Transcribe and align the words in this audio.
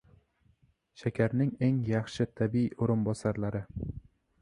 Shakarning 1.01 1.53
eng 1.69 1.79
yaxshi 1.91 2.29
tabiiy 2.43 2.75
o‘rinbosarlari 2.83 3.67